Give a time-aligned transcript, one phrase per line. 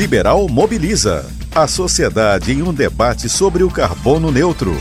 [0.00, 1.30] Liberal Mobiliza.
[1.54, 4.72] A sociedade em um debate sobre o carbono neutro.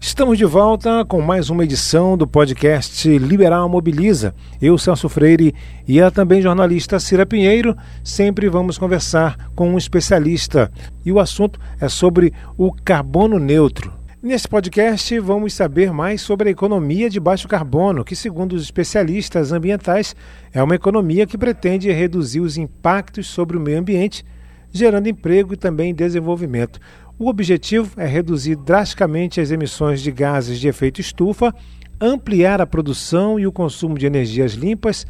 [0.00, 4.34] Estamos de volta com mais uma edição do podcast Liberal Mobiliza.
[4.58, 5.54] Eu, Celso Freire,
[5.86, 10.72] e a também jornalista Cira Pinheiro, sempre vamos conversar com um especialista.
[11.04, 13.92] E o assunto é sobre o carbono neutro.
[14.22, 19.52] Nesse podcast, vamos saber mais sobre a economia de baixo carbono, que, segundo os especialistas
[19.52, 20.16] ambientais,
[20.54, 24.24] é uma economia que pretende reduzir os impactos sobre o meio ambiente,
[24.72, 26.80] gerando emprego e também desenvolvimento.
[27.18, 31.54] O objetivo é reduzir drasticamente as emissões de gases de efeito estufa,
[32.00, 35.06] ampliar a produção e o consumo de energias limpas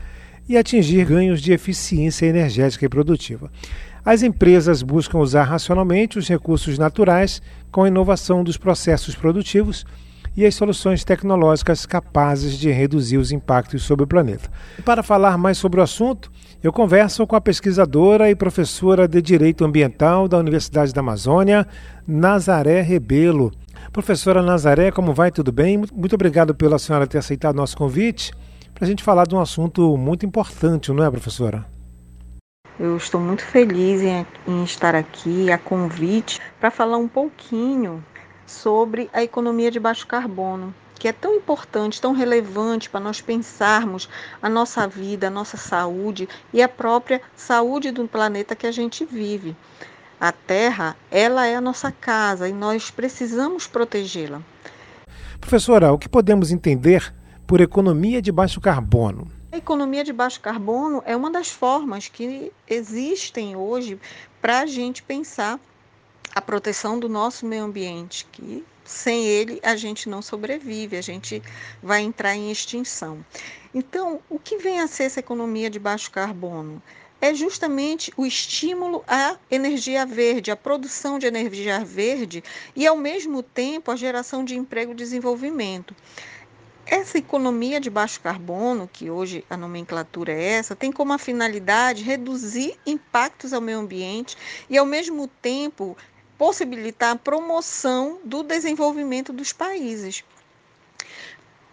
[0.48, 3.50] e atingir ganhos de eficiência energética e produtiva.
[4.05, 9.84] As empresas buscam usar racionalmente os recursos naturais com a inovação dos processos produtivos
[10.34, 14.48] e as soluções tecnológicas capazes de reduzir os impactos sobre o planeta.
[14.84, 16.30] Para falar mais sobre o assunto,
[16.62, 21.67] eu converso com a pesquisadora e professora de Direito Ambiental da Universidade da Amazônia,
[22.07, 23.53] Nazaré Rebelo.
[23.92, 25.31] Professora Nazaré, como vai?
[25.31, 25.81] Tudo bem?
[25.92, 28.33] Muito obrigado pela senhora ter aceitado nosso convite
[28.75, 31.65] para a gente falar de um assunto muito importante, não é, professora?
[32.78, 38.05] Eu estou muito feliz em, em estar aqui a convite para falar um pouquinho
[38.47, 44.08] sobre a economia de baixo carbono, que é tão importante, tão relevante para nós pensarmos
[44.42, 49.04] a nossa vida, a nossa saúde e a própria saúde do planeta que a gente
[49.04, 49.56] vive.
[50.20, 54.42] A Terra, ela é a nossa casa e nós precisamos protegê-la.
[55.41, 57.14] Professora, o que podemos entender
[57.46, 59.30] por economia de baixo carbono?
[59.52, 63.98] A economia de baixo carbono é uma das formas que existem hoje
[64.42, 65.58] para a gente pensar
[66.34, 71.43] a proteção do nosso meio ambiente, que sem ele a gente não sobrevive, a gente
[71.83, 73.25] vai entrar em extinção.
[73.75, 76.83] Então, o que vem a ser essa economia de baixo carbono?
[77.21, 82.43] É justamente o estímulo à energia verde, à produção de energia verde
[82.75, 85.95] e, ao mesmo tempo, a geração de emprego e desenvolvimento.
[86.87, 92.78] Essa economia de baixo carbono, que hoje a nomenclatura é essa, tem como finalidade reduzir
[92.87, 94.37] impactos ao meio ambiente
[94.71, 95.97] e, ao mesmo tempo,
[96.38, 100.25] possibilitar a promoção do desenvolvimento dos países.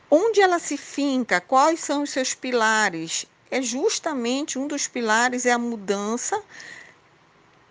[0.10, 3.28] Onde ela se finca, quais são os seus pilares?
[3.52, 6.42] É justamente um dos pilares é a mudança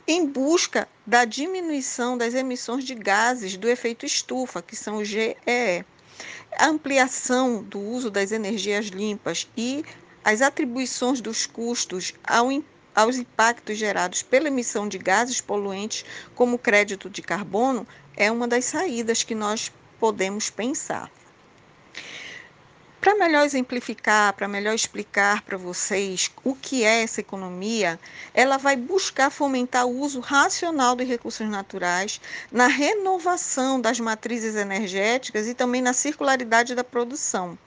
[0.07, 5.85] em busca da diminuição das emissões de gases do efeito estufa, que são os GEE.
[6.57, 9.85] A ampliação do uso das energias limpas e
[10.23, 16.59] as atribuições dos custos ao impacto aos impactos gerados pela emissão de gases poluentes, como
[16.59, 21.11] crédito de carbono, é uma das saídas que nós podemos pensar.
[23.05, 28.01] Para melhor exemplificar, para melhor explicar para vocês o que é essa economia,
[28.33, 32.19] ela vai buscar fomentar o uso racional de recursos naturais,
[32.51, 37.59] na renovação das matrizes energéticas e também na circularidade da produção.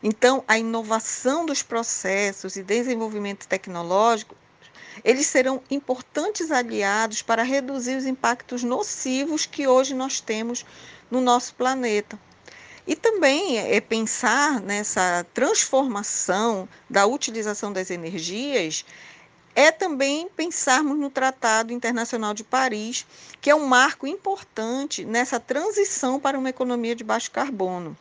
[0.00, 4.36] Então, a inovação dos processos e desenvolvimento tecnológico
[5.02, 10.64] eles serão importantes aliados para reduzir os impactos nocivos que hoje nós temos
[11.10, 12.18] no nosso planeta.
[12.86, 18.84] E também é pensar nessa transformação da utilização das energias
[19.54, 23.06] é também pensarmos no Tratado Internacional de Paris,
[23.40, 27.96] que é um marco importante nessa transição para uma economia de baixo carbono.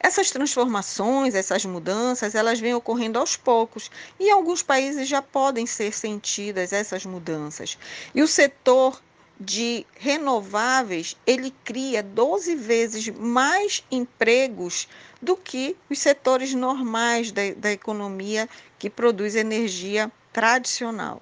[0.00, 5.66] Essas transformações, essas mudanças, elas vêm ocorrendo aos poucos e em alguns países já podem
[5.66, 7.76] ser sentidas essas mudanças.
[8.14, 9.00] E o setor
[9.40, 14.88] de renováveis, ele cria 12 vezes mais empregos
[15.22, 18.48] do que os setores normais da, da economia
[18.78, 21.20] que produz energia tradicional.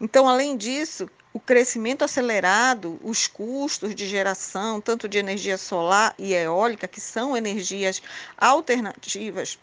[0.00, 6.34] Então, além disso, o crescimento acelerado, os custos de geração, tanto de energia solar e
[6.34, 8.02] eólica, que são energias
[8.36, 9.58] alternativas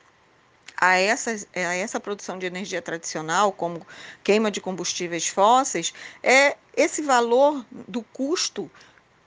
[0.77, 3.85] a essa, a essa produção de energia tradicional, como
[4.23, 8.69] queima de combustíveis fósseis, é esse valor do custo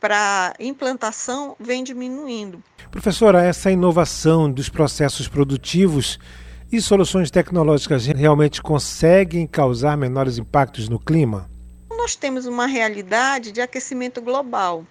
[0.00, 2.62] para implantação vem diminuindo.
[2.90, 6.18] Professora, essa inovação dos processos produtivos
[6.70, 11.48] e soluções tecnológicas realmente conseguem causar menores impactos no clima?
[12.08, 14.82] nós temos uma realidade de aquecimento global.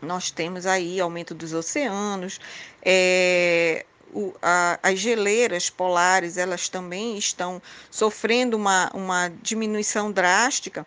[0.00, 2.40] Nós temos aí aumento dos oceanos,
[2.82, 7.60] é, o, a, as geleiras polares elas também estão
[7.90, 10.86] sofrendo uma, uma diminuição drástica.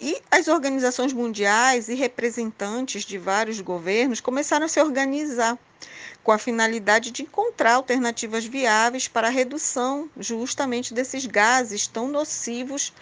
[0.00, 5.58] E as organizações mundiais e representantes de vários governos começaram a se organizar
[6.22, 12.92] com a finalidade de encontrar alternativas viáveis para a redução justamente desses gases tão nocivos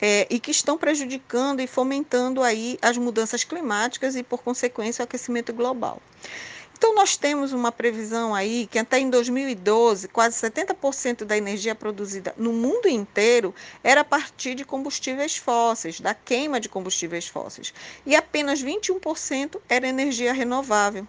[0.00, 5.04] é, e que estão prejudicando e fomentando aí as mudanças climáticas e, por consequência, o
[5.04, 6.02] aquecimento global.
[6.80, 12.34] Então, nós temos uma previsão aí que até em 2012, quase 70% da energia produzida
[12.38, 13.54] no mundo inteiro
[13.84, 17.74] era a partir de combustíveis fósseis, da queima de combustíveis fósseis,
[18.06, 21.06] e apenas 21% era energia renovável.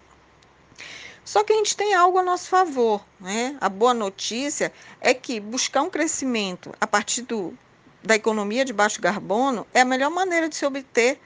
[1.24, 3.02] Só que a gente tem algo a nosso favor.
[3.18, 3.56] Né?
[3.58, 4.70] A boa notícia
[5.00, 7.56] é que buscar um crescimento a partir do,
[8.02, 11.18] da economia de baixo carbono é a melhor maneira de se obter,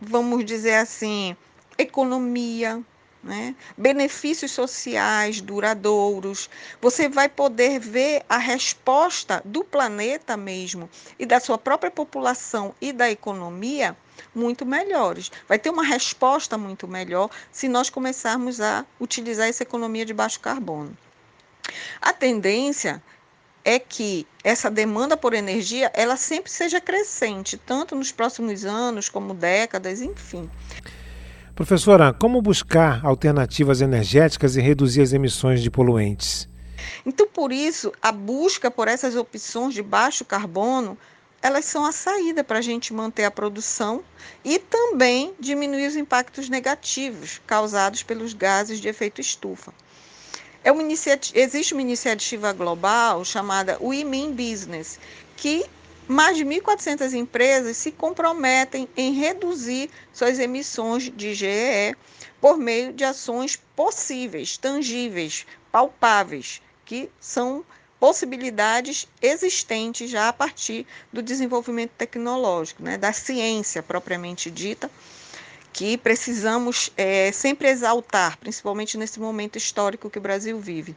[0.00, 1.36] vamos dizer assim,
[1.76, 2.82] economia,
[3.22, 3.54] né?
[3.76, 6.50] benefícios sociais duradouros.
[6.80, 12.92] Você vai poder ver a resposta do planeta mesmo e da sua própria população e
[12.92, 13.96] da economia
[14.34, 15.30] muito melhores.
[15.48, 20.40] Vai ter uma resposta muito melhor se nós começarmos a utilizar essa economia de baixo
[20.40, 20.96] carbono.
[22.00, 23.02] A tendência
[23.64, 29.32] é que essa demanda por energia ela sempre seja crescente, tanto nos próximos anos como
[29.32, 30.50] décadas, enfim.
[31.54, 36.48] Professora, como buscar alternativas energéticas e reduzir as emissões de poluentes?
[37.04, 40.96] Então, por isso, a busca por essas opções de baixo carbono,
[41.42, 44.02] elas são a saída para a gente manter a produção
[44.42, 49.74] e também diminuir os impactos negativos causados pelos gases de efeito estufa.
[50.64, 54.98] É uma existe uma iniciativa global chamada We Mean Business,
[55.36, 55.66] que
[56.12, 61.96] mais de 1.400 empresas se comprometem em reduzir suas emissões de GEE
[62.40, 67.64] por meio de ações possíveis, tangíveis, palpáveis, que são
[67.98, 74.90] possibilidades existentes já a partir do desenvolvimento tecnológico, né, da ciência propriamente dita,
[75.72, 80.94] que precisamos é, sempre exaltar, principalmente nesse momento histórico que o Brasil vive.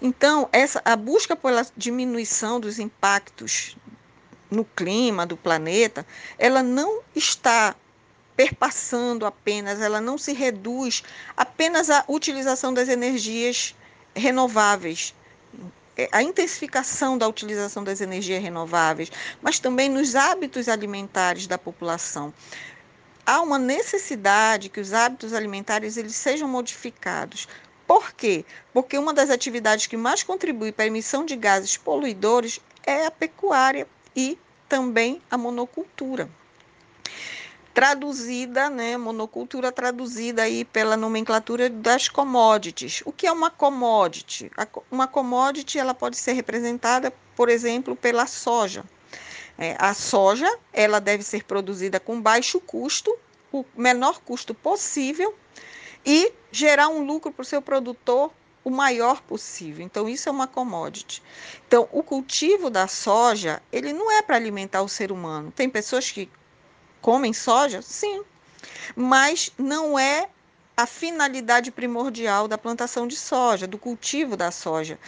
[0.00, 3.76] Então, essa, a busca pela diminuição dos impactos
[4.50, 6.06] no clima do planeta,
[6.38, 7.74] ela não está
[8.36, 11.02] perpassando apenas, ela não se reduz
[11.36, 13.74] apenas à utilização das energias
[14.14, 15.12] renováveis,
[15.96, 19.10] é, a intensificação da utilização das energias renováveis,
[19.42, 22.32] mas também nos hábitos alimentares da população.
[23.26, 27.48] Há uma necessidade que os hábitos alimentares eles sejam modificados
[27.88, 28.44] por quê?
[28.70, 33.10] Porque uma das atividades que mais contribui para a emissão de gases poluidores é a
[33.10, 34.38] pecuária e
[34.68, 36.28] também a monocultura.
[37.72, 43.02] Traduzida, né, monocultura traduzida aí pela nomenclatura das commodities.
[43.06, 44.50] O que é uma commodity?
[44.90, 48.84] Uma commodity ela pode ser representada, por exemplo, pela soja.
[49.56, 53.16] É, a soja ela deve ser produzida com baixo custo,
[53.50, 55.34] o menor custo possível,
[56.04, 58.32] e gerar um lucro para o seu produtor
[58.64, 59.84] o maior possível.
[59.84, 61.22] Então isso é uma commodity.
[61.66, 65.52] Então o cultivo da soja, ele não é para alimentar o ser humano.
[65.54, 66.30] Tem pessoas que
[67.00, 67.80] comem soja?
[67.82, 68.22] Sim.
[68.94, 70.28] Mas não é
[70.76, 74.98] a finalidade primordial da plantação de soja, do cultivo da soja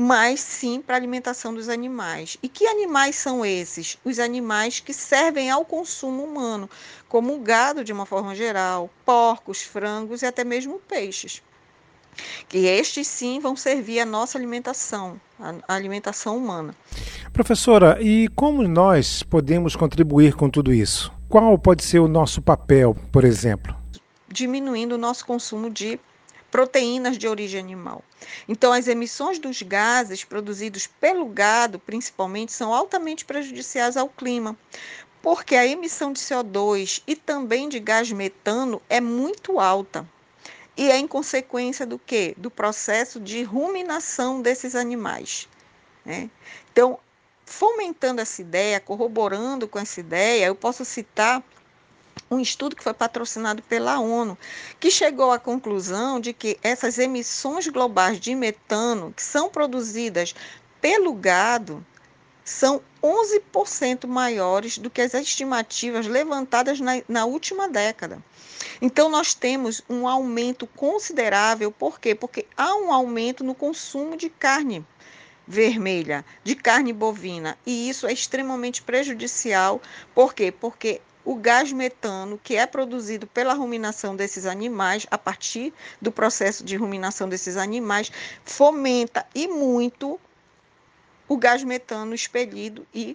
[0.00, 2.38] mas sim para a alimentação dos animais.
[2.40, 3.98] E que animais são esses?
[4.04, 6.70] Os animais que servem ao consumo humano,
[7.08, 11.42] como o gado de uma forma geral, porcos, frangos e até mesmo peixes.
[12.48, 16.76] Que estes sim vão servir a nossa alimentação, a alimentação humana.
[17.32, 21.12] Professora, e como nós podemos contribuir com tudo isso?
[21.28, 23.76] Qual pode ser o nosso papel, por exemplo?
[24.28, 25.98] Diminuindo o nosso consumo de
[26.50, 28.02] proteínas de origem animal.
[28.48, 34.56] Então, as emissões dos gases produzidos pelo gado, principalmente, são altamente prejudiciais ao clima,
[35.22, 40.06] porque a emissão de CO2 e também de gás metano é muito alta.
[40.76, 42.34] E é em consequência do que?
[42.36, 45.48] Do processo de ruminação desses animais.
[46.04, 46.30] Né?
[46.72, 47.00] Então,
[47.44, 51.42] fomentando essa ideia, corroborando com essa ideia, eu posso citar
[52.30, 54.36] um estudo que foi patrocinado pela ONU,
[54.78, 60.34] que chegou à conclusão de que essas emissões globais de metano que são produzidas
[60.80, 61.84] pelo gado
[62.44, 68.22] são 11% maiores do que as estimativas levantadas na, na, última década.
[68.80, 72.14] Então, nós temos um aumento considerável, por quê?
[72.14, 74.84] Porque há um aumento no consumo de carne
[75.46, 79.80] vermelha, de carne bovina, e isso é extremamente prejudicial,
[80.14, 80.52] por quê?
[80.52, 86.64] Porque o gás metano, que é produzido pela ruminação desses animais, a partir do processo
[86.64, 88.10] de ruminação desses animais,
[88.46, 90.18] fomenta e muito
[91.28, 93.14] o gás metano expelido e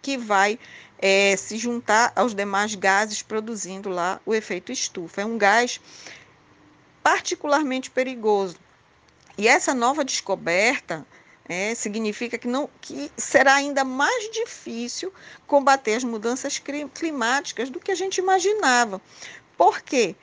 [0.00, 0.58] que vai
[0.98, 5.20] é, se juntar aos demais gases, produzindo lá o efeito estufa.
[5.20, 5.78] É um gás
[7.02, 8.56] particularmente perigoso.
[9.36, 11.06] E essa nova descoberta
[11.48, 15.12] é, significa que, não, que será ainda mais difícil
[15.46, 16.62] combater as mudanças
[16.94, 19.00] climáticas do que a gente imaginava.
[19.56, 20.14] Por quê?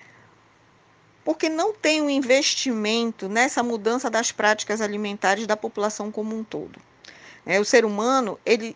[1.24, 6.80] Porque não tem um investimento nessa mudança das práticas alimentares da população como um todo.
[7.46, 8.76] É, o ser humano, ele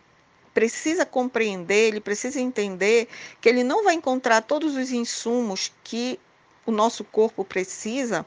[0.53, 3.07] precisa compreender, ele precisa entender
[3.41, 6.19] que ele não vai encontrar todos os insumos que
[6.65, 8.25] o nosso corpo precisa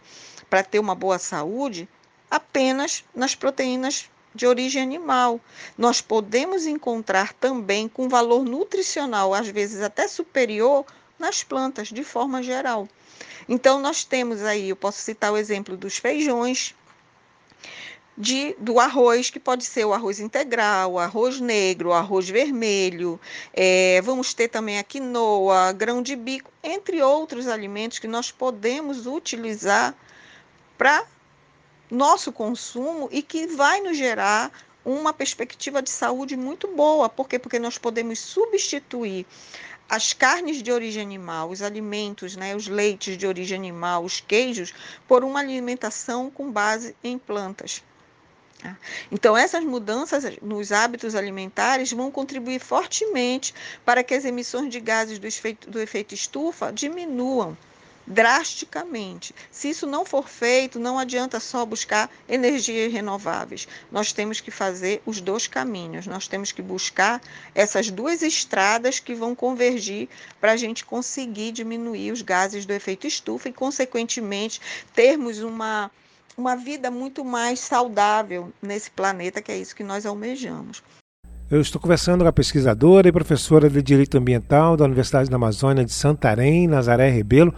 [0.51, 1.89] para ter uma boa saúde
[2.31, 5.41] apenas nas proteínas de origem animal.
[5.77, 10.85] Nós podemos encontrar também com valor nutricional, às vezes até superior,
[11.19, 12.89] nas plantas, de forma geral.
[13.49, 16.75] Então, nós temos aí, eu posso citar o exemplo dos feijões,
[18.17, 23.21] de, do arroz, que pode ser o arroz integral, o arroz negro, o arroz vermelho.
[23.53, 29.07] É, vamos ter também a quinoa, grão de bico, entre outros alimentos que nós podemos
[29.07, 29.95] utilizar
[30.79, 31.05] para
[31.91, 34.51] nosso consumo e que vai nos gerar
[34.85, 37.09] uma perspectiva de saúde muito boa.
[37.09, 37.39] Por quê?
[37.39, 39.27] Porque nós podemos substituir
[39.89, 44.73] as carnes de origem animal, os alimentos, né, os leites de origem animal, os queijos,
[45.07, 47.83] por uma alimentação com base em plantas.
[49.13, 55.19] Então, essas mudanças nos hábitos alimentares vão contribuir fortemente para que as emissões de gases
[55.19, 57.57] do efeito, do efeito estufa diminuam
[58.07, 59.35] drasticamente.
[59.51, 63.67] Se isso não for feito, não adianta só buscar energias renováveis.
[63.91, 66.07] Nós temos que fazer os dois caminhos.
[66.07, 67.21] Nós temos que buscar
[67.55, 70.09] essas duas estradas que vão convergir
[70.41, 74.61] para a gente conseguir diminuir os gases do efeito estufa e, consequentemente,
[74.95, 75.91] termos uma
[76.37, 80.83] uma vida muito mais saudável nesse planeta, que é isso que nós almejamos.
[81.49, 85.85] Eu estou conversando com a pesquisadora e professora de Direito Ambiental da Universidade da Amazônia
[85.85, 87.55] de Santarém, Nazaré Rebelo,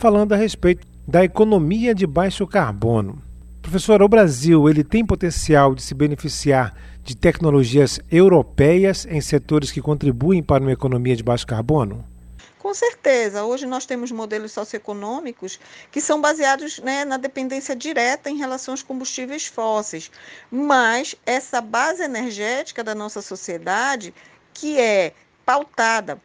[0.00, 3.22] falando a respeito da economia de baixo carbono.
[3.60, 9.82] Professora, o Brasil ele tem potencial de se beneficiar de tecnologias europeias em setores que
[9.82, 12.02] contribuem para uma economia de baixo carbono?
[12.58, 18.38] Com certeza, hoje nós temos modelos socioeconômicos que são baseados né, na dependência direta em
[18.38, 20.10] relação aos combustíveis fósseis,
[20.50, 24.14] mas essa base energética da nossa sociedade,
[24.54, 25.12] que é
[25.44, 26.18] pautada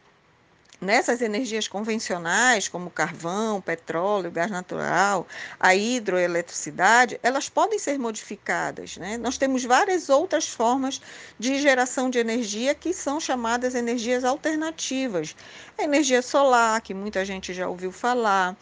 [0.82, 5.27] nessas energias convencionais, como carvão, petróleo, gás natural,
[5.60, 8.98] a hidroeletricidade, elas podem ser modificadas.
[8.98, 9.17] Né?
[9.17, 11.01] Nós temos várias outras formas
[11.39, 15.36] de geração de energia que são chamadas energias alternativas.
[15.77, 18.55] A energia solar, que muita gente já ouviu falar,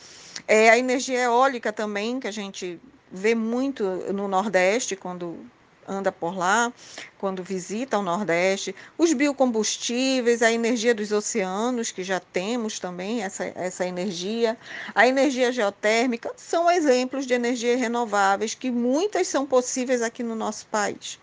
[0.47, 2.79] é a energia eólica também, que a gente
[3.11, 5.37] vê muito no Nordeste, quando
[5.87, 6.71] anda por lá,
[7.17, 13.45] quando visita o Nordeste, os biocombustíveis, a energia dos oceanos, que já temos também essa,
[13.55, 14.57] essa energia,
[14.93, 20.65] a energia geotérmica, são exemplos de energias renováveis que muitas são possíveis aqui no nosso
[20.67, 21.19] país.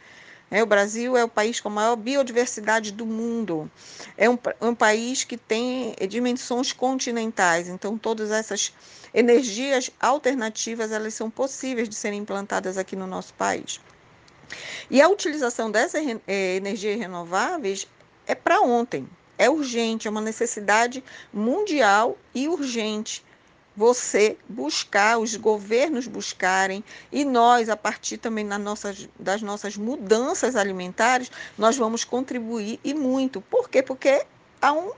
[0.51, 3.71] É, o Brasil é o país com a maior biodiversidade do mundo.
[4.17, 8.73] É um, um país que tem dimensões continentais, então todas essas
[9.15, 13.81] energias alternativas elas são possíveis de serem implantadas aqui no nosso país.
[14.91, 17.87] E a utilização dessas é, energias renováveis
[18.27, 21.03] é para ontem, é urgente, é uma necessidade
[21.33, 23.25] mundial e urgente.
[23.77, 31.31] Você buscar, os governos buscarem, e nós, a partir também nossas, das nossas mudanças alimentares,
[31.57, 33.41] nós vamos contribuir e muito.
[33.41, 33.83] Por quê?
[33.83, 34.27] Porque
[34.61, 34.93] há um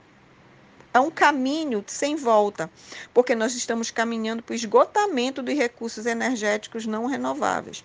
[0.93, 2.71] há um caminho sem volta,
[3.15, 7.83] porque nós estamos caminhando para o esgotamento dos recursos energéticos não renováveis.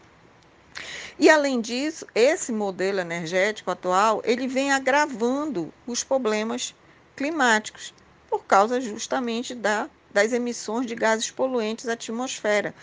[1.20, 6.76] E além disso, esse modelo energético atual, ele vem agravando os problemas
[7.16, 7.92] climáticos
[8.30, 12.76] por causa justamente da, das emissões de gases poluentes à atmosfera,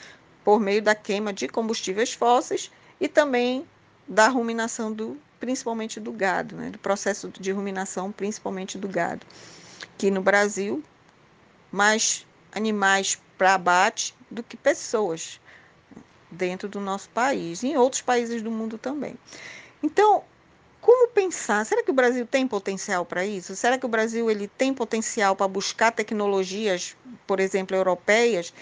[0.42, 3.64] por meio da queima de combustíveis fósseis e também
[4.08, 9.26] da ruminação do principalmente do gado, né, do processo de ruminação principalmente do gado,
[9.96, 10.82] que no Brasil
[11.70, 15.38] mais animais para abate do que pessoas
[16.34, 19.16] dentro do nosso país e em outros países do mundo também.
[19.82, 20.22] Então,
[20.84, 21.64] como pensar?
[21.64, 23.56] Será que o Brasil tem potencial para isso?
[23.56, 26.94] Será que o Brasil ele tem potencial para buscar tecnologias,
[27.26, 28.52] por exemplo, europeias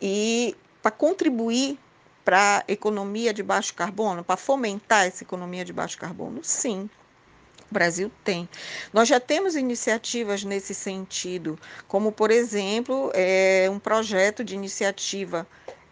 [0.00, 1.76] e para contribuir
[2.24, 6.38] para a economia de baixo carbono, para fomentar essa economia de baixo carbono?
[6.44, 6.88] Sim.
[7.68, 8.48] O Brasil tem.
[8.92, 11.58] Nós já temos iniciativas nesse sentido,
[11.88, 15.46] como, por exemplo, é, um projeto de iniciativa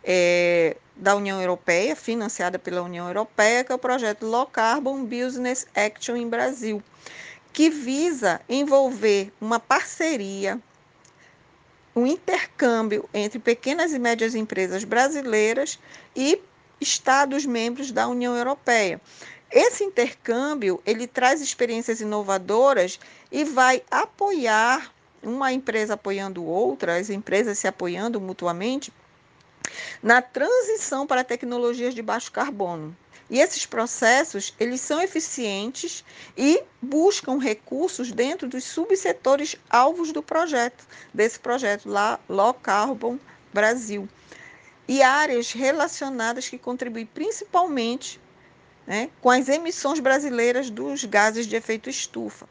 [0.05, 5.67] é, da União Europeia, financiada pela União Europeia, que é o projeto Low Carbon Business
[5.75, 6.83] Action em Brasil,
[7.53, 10.61] que visa envolver uma parceria,
[11.97, 15.79] um intercâmbio entre pequenas e médias empresas brasileiras
[16.15, 16.41] e
[16.81, 19.01] Estados membros da União Europeia.
[19.51, 23.01] Esse intercâmbio, ele traz experiências inovadoras
[23.33, 24.93] e vai apoiar
[25.23, 28.93] uma empresa apoiando outra, as empresas se apoiando mutuamente
[30.03, 32.97] na transição para tecnologias de baixo carbono.
[33.31, 36.05] E esses processos, eles são eficientes
[36.37, 40.85] e buscam recursos dentro dos subsetores alvos do projeto,
[41.15, 43.19] desse projeto lá, Low Carbon
[43.53, 44.09] Brasil.
[44.89, 48.21] E áreas relacionadas que contribuem principalmente
[48.85, 52.49] né, com as emissões brasileiras dos gases de efeito estufa.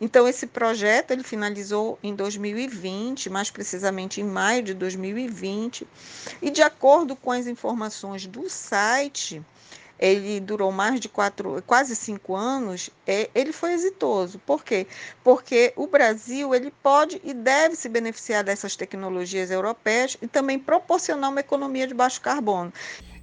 [0.00, 5.86] Então esse projeto ele finalizou em 2020, mais precisamente em maio de 2020,
[6.40, 9.42] e de acordo com as informações do site,
[9.98, 14.38] ele durou mais de quatro, quase cinco anos, é, ele foi exitoso.
[14.38, 14.86] Por quê?
[15.24, 21.30] Porque o Brasil ele pode e deve se beneficiar dessas tecnologias europeias e também proporcionar
[21.30, 22.72] uma economia de baixo carbono.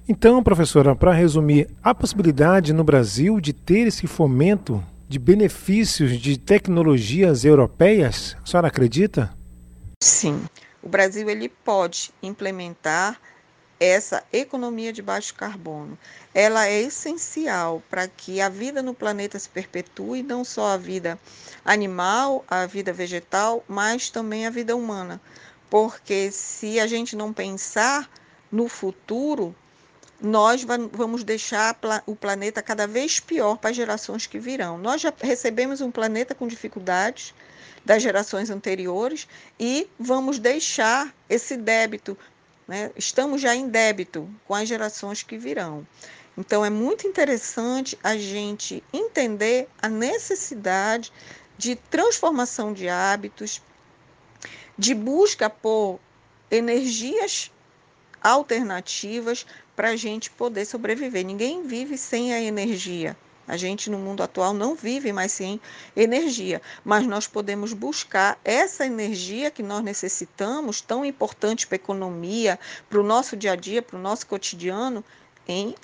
[0.08, 6.38] Então, professora, para resumir, há possibilidade no Brasil de ter esse fomento de benefícios de
[6.38, 8.36] tecnologias europeias?
[8.42, 9.36] A senhora acredita?
[10.02, 10.44] Sim.
[10.82, 13.20] O Brasil ele pode implementar
[13.78, 15.98] essa economia de baixo carbono.
[16.34, 21.18] Ela é essencial para que a vida no planeta se perpetue, não só a vida
[21.64, 25.20] animal, a vida vegetal, mas também a vida humana.
[25.68, 28.08] Porque se a gente não pensar
[28.50, 29.54] no futuro,
[30.20, 34.78] nós vamos deixar o planeta cada vez pior para as gerações que virão.
[34.78, 37.34] Nós já recebemos um planeta com dificuldades
[37.84, 39.28] das gerações anteriores
[39.60, 42.16] e vamos deixar esse débito,
[42.66, 42.90] né?
[42.96, 45.86] estamos já em débito com as gerações que virão.
[46.36, 51.12] Então é muito interessante a gente entender a necessidade
[51.56, 53.62] de transformação de hábitos,
[54.76, 55.98] de busca por
[56.50, 57.50] energias
[58.22, 59.46] alternativas
[59.76, 61.24] para a gente poder sobreviver.
[61.24, 63.14] Ninguém vive sem a energia.
[63.46, 65.60] A gente no mundo atual não vive mais sem
[65.94, 72.58] energia, mas nós podemos buscar essa energia que nós necessitamos, tão importante para a economia,
[72.90, 75.04] para o nosso dia a dia, para o nosso cotidiano,
[75.46, 75.76] em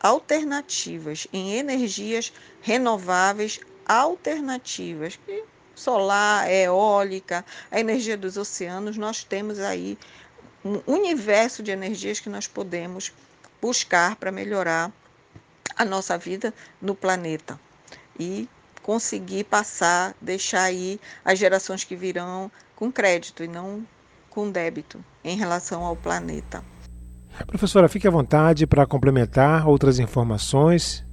[0.00, 5.18] alternativas, em energias renováveis alternativas.
[5.74, 9.98] Solar, eólica, a energia dos oceanos, nós temos aí
[10.64, 13.12] um universo de energias que nós podemos
[13.60, 14.92] buscar para melhorar
[15.76, 17.58] a nossa vida no planeta
[18.18, 18.48] e
[18.82, 23.86] conseguir passar, deixar aí as gerações que virão com crédito e não
[24.28, 26.64] com débito em relação ao planeta.
[27.46, 31.04] Professora, fique à vontade para complementar outras informações.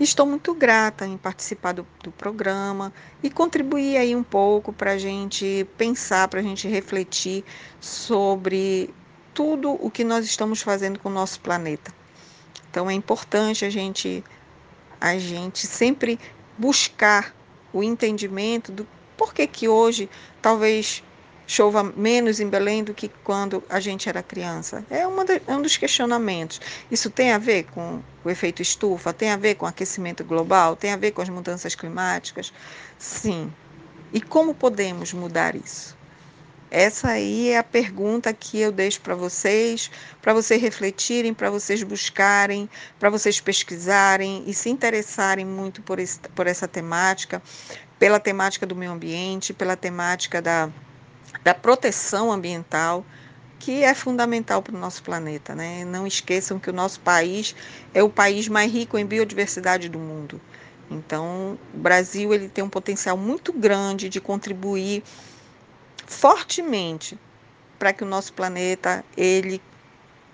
[0.00, 4.98] Estou muito grata em participar do, do programa e contribuir aí um pouco para a
[4.98, 7.44] gente pensar, para a gente refletir
[7.80, 8.92] sobre
[9.34, 11.92] tudo o que nós estamos fazendo com o nosso planeta.
[12.70, 14.24] Então é importante a gente
[15.00, 16.18] a gente sempre
[16.56, 17.34] buscar
[17.72, 20.08] o entendimento do porquê que hoje
[20.40, 21.02] talvez
[21.46, 24.84] chova menos em Belém do que quando a gente era criança.
[24.88, 26.60] É, de, é um dos questionamentos.
[26.90, 29.12] Isso tem a ver com o efeito estufa?
[29.12, 30.76] Tem a ver com o aquecimento global?
[30.76, 32.52] Tem a ver com as mudanças climáticas?
[32.98, 33.52] Sim.
[34.12, 35.96] E como podemos mudar isso?
[36.74, 39.90] Essa aí é a pergunta que eu deixo para vocês,
[40.22, 42.66] para vocês refletirem, para vocês buscarem,
[42.98, 47.42] para vocês pesquisarem e se interessarem muito por, esse, por essa temática,
[47.98, 50.70] pela temática do meio ambiente, pela temática da,
[51.44, 53.04] da proteção ambiental,
[53.58, 55.54] que é fundamental para o nosso planeta.
[55.54, 55.84] Né?
[55.84, 57.54] Não esqueçam que o nosso país
[57.92, 60.40] é o país mais rico em biodiversidade do mundo.
[60.90, 65.02] Então, o Brasil ele tem um potencial muito grande de contribuir
[66.12, 67.18] fortemente
[67.78, 69.60] para que o nosso planeta ele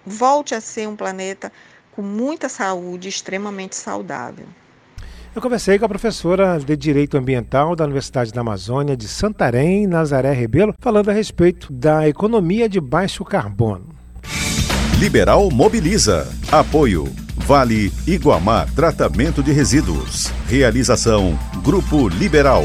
[0.04, 1.50] volte a ser um planeta
[1.92, 4.46] com muita saúde, extremamente saudável.
[5.34, 10.32] Eu conversei com a professora de Direito Ambiental da Universidade da Amazônia de Santarém, Nazaré
[10.32, 13.88] Rebelo, falando a respeito da economia de baixo carbono.
[14.98, 16.26] Liberal Mobiliza.
[16.50, 17.04] Apoio.
[17.36, 20.26] Vale Iguamar Tratamento de Resíduos.
[20.46, 22.64] Realização Grupo Liberal.